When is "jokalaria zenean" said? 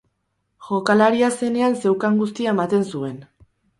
0.69-1.77